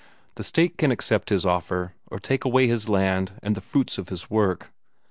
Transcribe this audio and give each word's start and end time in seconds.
The 0.33 0.43
State 0.43 0.79
can 0.79 0.91
accept 0.91 1.29
his 1.29 1.45
offer, 1.45 1.93
or 2.09 2.19
take 2.19 2.43
away 2.43 2.65
his 2.67 2.89
land 2.89 3.33
and 3.43 3.53
the 3.53 3.61
fruits 3.61 3.99
of 3.99 4.09
his 4.09 4.31
work." 4.31 4.73